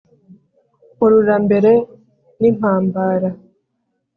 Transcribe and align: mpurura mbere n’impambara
mpurura 0.95 1.35
mbere 1.45 1.71
n’impambara 2.41 3.29